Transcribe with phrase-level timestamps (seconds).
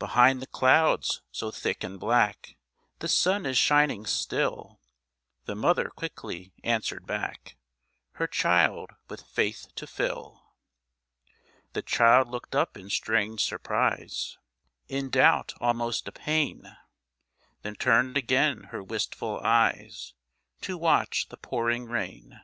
[0.00, 2.56] "Behind the clouds so thick and black
[2.98, 4.80] The sun is shining still,"
[5.44, 7.56] The mother quickly answered back,
[8.14, 10.42] Her child with faith to fill.
[11.72, 14.38] The child looked up in strange surprise,
[14.88, 16.76] In doubt almost a pain,
[17.62, 20.14] Then turned again her wistful eyes
[20.62, 22.40] To watch the pouring rain.